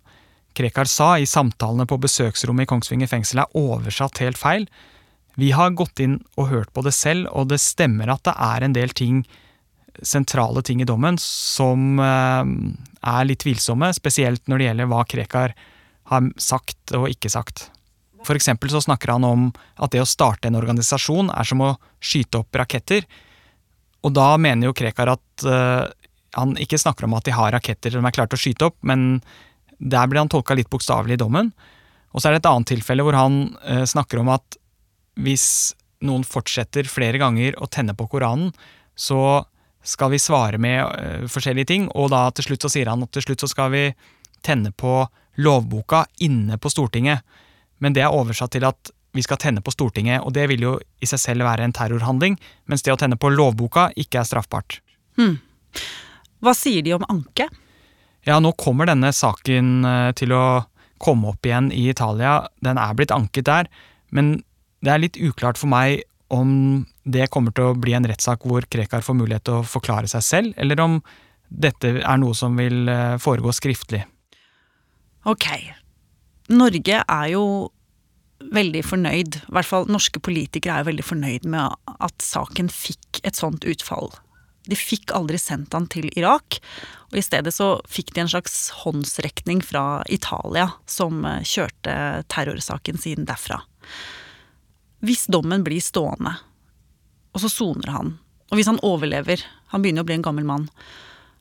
Krekar 0.57 0.89
sa 0.89 1.19
i 1.21 1.27
samtalene 1.29 1.85
på 1.89 1.99
besøksrommet 2.01 2.65
i 2.65 2.71
Kongsvinger 2.71 3.11
fengsel, 3.11 3.43
er 3.43 3.59
oversatt 3.61 4.23
helt 4.25 4.41
feil. 4.41 4.65
Vi 5.37 5.51
har 5.53 5.75
gått 5.77 6.01
inn 6.01 6.23
og 6.41 6.49
hørt 6.49 6.73
på 6.73 6.85
det 6.87 6.95
selv, 6.97 7.29
og 7.37 7.51
det 7.51 7.61
stemmer 7.61 8.09
at 8.15 8.25
det 8.25 8.33
er 8.41 8.65
en 8.65 8.77
del 8.77 8.95
ting 8.97 9.21
sentrale 10.03 10.63
ting 10.65 10.81
i 10.81 10.89
dommen 10.89 11.17
som 11.21 12.01
eh, 12.01 12.49
er 13.13 13.29
litt 13.29 13.45
tvilsomme, 13.45 13.93
spesielt 13.97 14.45
når 14.49 14.59
det 14.59 14.69
gjelder 14.71 14.91
hva 14.93 15.05
Krekar 15.09 15.57
har 16.11 16.31
sagt 16.41 16.95
og 16.97 17.09
ikke 17.11 17.33
sagt. 17.33 17.69
For 18.27 18.39
eksempel 18.39 18.73
så 18.73 18.83
snakker 18.83 19.15
han 19.15 19.27
om 19.27 19.47
at 19.77 19.93
det 19.93 20.03
å 20.03 20.09
starte 20.09 20.49
en 20.49 20.59
organisasjon 20.59 21.31
er 21.31 21.47
som 21.47 21.63
å 21.63 21.75
skyte 22.03 22.43
opp 22.43 22.59
raketter. 22.59 23.07
Og 24.07 24.15
da 24.15 24.35
mener 24.41 24.69
jo 24.69 24.77
Krekar 24.77 25.13
at 25.15 25.47
uh, 25.47 25.87
han 26.35 26.57
ikke 26.61 26.81
snakker 26.81 27.07
om 27.07 27.17
at 27.17 27.27
de 27.29 27.35
har 27.37 27.53
raketter 27.55 27.95
som 27.95 28.07
er 28.07 28.15
klare 28.15 28.33
til 28.33 28.39
å 28.39 28.43
skyte 28.43 28.69
opp, 28.69 28.77
men 28.87 29.21
der 29.79 30.09
blir 30.09 30.23
han 30.23 30.31
tolka 30.33 30.57
litt 30.57 30.71
bokstavelig 30.73 31.17
i 31.17 31.21
dommen. 31.21 31.53
Og 32.13 32.23
så 32.23 32.29
er 32.29 32.37
det 32.37 32.45
et 32.45 32.51
annet 32.51 32.71
tilfelle 32.73 33.05
hvor 33.05 33.17
han 33.17 33.43
eh, 33.65 33.85
snakker 33.89 34.23
om 34.23 34.33
at 34.33 34.57
hvis 35.21 35.75
noen 36.05 36.25
fortsetter 36.29 36.89
flere 36.89 37.21
ganger 37.21 37.57
å 37.61 37.69
tenne 37.73 37.97
på 37.97 38.09
Koranen, 38.13 38.53
så 38.97 39.45
skal 39.87 40.11
vi 40.13 40.21
svare 40.21 40.59
med 40.59 40.81
eh, 40.83 41.27
forskjellige 41.31 41.71
ting, 41.73 41.89
og 41.95 42.11
da 42.15 42.27
til 42.35 42.51
slutt 42.51 42.67
så 42.67 42.73
sier 42.73 42.91
han 42.91 43.05
at 43.05 43.13
til 43.15 43.29
slutt 43.29 43.45
så 43.45 43.51
skal 43.53 43.73
vi 43.75 43.85
tenne 44.45 44.73
på 44.73 45.05
lovboka 45.43 46.05
inne 46.25 46.59
på 46.59 46.73
Stortinget. 46.73 47.25
Men 47.79 47.97
det 47.97 48.07
er 48.07 48.15
oversatt 48.15 48.55
til 48.57 48.65
at 48.67 48.93
vi 49.17 49.25
skal 49.25 49.41
tenne 49.41 49.63
på 49.65 49.73
Stortinget, 49.73 50.25
og 50.25 50.35
det 50.37 50.47
vil 50.51 50.65
jo 50.65 50.73
i 51.01 51.09
seg 51.09 51.21
selv 51.21 51.47
være 51.49 51.65
en 51.65 51.75
terrorhandling, 51.77 52.37
mens 52.69 52.85
det 52.85 52.93
å 52.93 52.99
tenne 53.01 53.19
på 53.21 53.33
lovboka 53.33 53.89
ikke 53.97 54.21
er 54.21 54.29
straffbart. 54.29 54.81
Hmm. 55.21 55.39
Hva 56.47 56.55
sier 56.55 56.85
de 56.87 56.95
om 56.95 57.07
anke? 57.11 57.49
Ja, 58.27 58.39
nå 58.43 58.53
kommer 58.59 58.87
denne 58.87 59.11
saken 59.15 59.87
uh, 59.87 60.11
til 60.15 60.35
å 60.35 60.45
komme 61.03 61.33
opp 61.33 61.47
igjen 61.47 61.73
i 61.75 61.89
Italia. 61.91 62.45
Den 62.63 62.79
er 62.79 62.95
blitt 62.97 63.15
anket 63.15 63.49
der, 63.49 63.71
men 64.15 64.39
det 64.85 64.93
er 64.93 65.03
litt 65.03 65.19
uklart 65.19 65.59
for 65.59 65.71
meg 65.71 66.05
om 66.33 66.85
det 67.07 67.29
kommer 67.35 67.55
til 67.55 67.71
å 67.71 67.79
bli 67.79 67.95
en 67.95 68.07
rettssak 68.07 68.47
hvor 68.47 68.67
Krekar 68.71 69.05
får 69.05 69.19
mulighet 69.19 69.47
til 69.47 69.61
å 69.61 69.67
forklare 69.67 70.11
seg 70.11 70.25
selv, 70.27 70.55
eller 70.59 70.83
om 70.83 70.99
dette 71.47 71.93
er 72.01 72.19
noe 72.19 72.35
som 72.35 72.57
vil 72.59 72.89
eh, 72.91 73.15
foregå 73.23 73.53
skriftlig. 73.55 74.03
Ok. 75.27 75.47
Norge 76.51 77.03
er 77.03 77.29
jo 77.31 77.45
veldig 78.53 78.83
fornøyd, 78.87 79.39
i 79.47 79.55
hvert 79.55 79.69
fall 79.69 79.87
norske 79.91 80.21
politikere 80.23 80.81
er 80.81 80.89
veldig 80.89 81.07
fornøyd 81.07 81.47
med 81.51 81.95
at 81.95 82.23
saken 82.23 82.71
fikk 82.73 83.23
et 83.27 83.39
sånt 83.39 83.67
utfall. 83.67 84.11
De 84.67 84.79
fikk 84.79 85.13
aldri 85.15 85.39
sendt 85.41 85.75
han 85.77 85.87
til 85.91 86.09
Irak, 86.19 86.59
og 87.13 87.19
i 87.19 87.25
stedet 87.25 87.53
så 87.55 87.77
fikk 87.91 88.13
de 88.15 88.25
en 88.25 88.31
slags 88.31 88.57
håndsrekning 88.83 89.63
fra 89.65 90.03
Italia, 90.13 90.69
som 90.91 91.25
eh, 91.25 91.43
kjørte 91.47 92.25
terrorsaken 92.33 92.99
sin 92.99 93.29
derfra. 93.29 93.61
Hvis 95.07 95.27
dommen 95.31 95.65
blir 95.67 95.83
stående, 95.85 96.35
og 97.37 97.43
så 97.45 97.51
soner 97.53 97.93
han, 97.95 98.17
og 98.51 98.59
hvis 98.59 98.71
han 98.71 98.83
overlever, 98.87 99.43
han 99.71 99.85
begynner 99.85 100.03
å 100.03 100.09
bli 100.09 100.17
en 100.19 100.27
gammel 100.27 100.47
mann, 100.49 100.67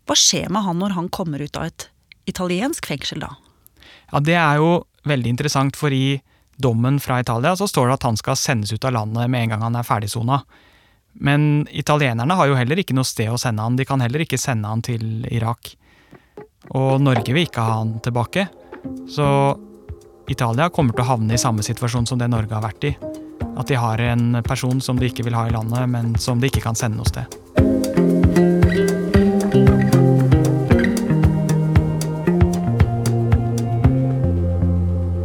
hva 0.06 0.18
skjer 0.18 0.52
med 0.54 0.66
han 0.68 0.78
når 0.82 0.94
han 0.98 1.10
kommer 1.14 1.42
ut 1.42 1.58
av 1.58 1.70
et 1.72 1.88
italiensk 2.30 2.86
fengsel 2.86 3.24
da? 3.24 3.32
Ja, 4.12 4.20
Det 4.20 4.38
er 4.38 4.62
jo 4.62 4.86
veldig 5.06 5.34
interessant, 5.34 5.78
for 5.78 5.94
i 5.94 6.22
dommen 6.62 7.00
fra 7.00 7.20
Italia 7.20 7.56
så 7.58 7.68
står 7.68 7.90
det 7.90 7.98
at 7.98 8.08
han 8.08 8.18
skal 8.18 8.38
sendes 8.40 8.74
ut 8.74 8.86
av 8.86 8.94
landet 8.96 9.30
med 9.30 9.44
en 9.44 9.56
gang 9.56 9.66
han 9.66 9.76
er 9.76 9.88
ferdigsona. 9.88 10.44
Men 11.16 11.68
italienerne 11.72 12.36
har 12.36 12.50
jo 12.50 12.58
heller 12.60 12.82
ikke 12.82 12.96
noe 12.96 13.08
sted 13.08 13.32
å 13.32 13.40
sende 13.40 13.64
han, 13.64 13.78
de 13.80 13.88
kan 13.88 14.04
heller 14.04 14.26
ikke 14.26 14.40
sende 14.42 14.72
han 14.72 14.84
til 14.86 15.26
Irak. 15.32 15.72
Og 16.76 17.00
Norge 17.02 17.32
vil 17.32 17.48
ikke 17.48 17.64
ha 17.64 17.80
han 17.80 17.96
tilbake. 18.04 18.48
Så 19.12 19.28
Italia 20.32 20.70
kommer 20.74 20.96
til 20.96 21.06
å 21.06 21.12
havne 21.14 21.38
i 21.38 21.42
samme 21.42 21.64
situasjon 21.66 22.08
som 22.10 22.20
det 22.20 22.30
Norge 22.34 22.56
har 22.56 22.66
vært 22.66 22.90
i. 22.90 22.94
At 23.56 23.70
de 23.72 23.80
har 23.80 24.02
en 24.04 24.42
person 24.44 24.82
som 24.84 25.00
de 25.00 25.08
ikke 25.08 25.24
vil 25.28 25.38
ha 25.38 25.46
i 25.48 25.56
landet, 25.56 25.88
men 25.90 26.16
som 26.20 26.42
de 26.42 26.50
ikke 26.52 26.66
kan 26.66 26.76
sende 26.76 27.00
noe 27.00 27.10
sted. 27.10 27.45